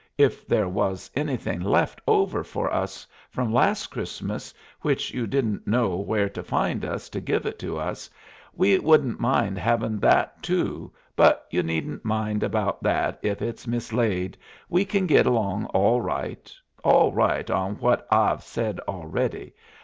[0.17, 5.95] if there wass anything lefft ovvur for us from lass crissmis wich you dident kno
[5.97, 8.09] ware to find us to giv it to us
[8.55, 14.33] we wuddent mind havin that two but you needent mind about that if its misslayde
[14.69, 16.51] we can git along all rite
[16.83, 19.53] all rite on whot ive sed alreddy.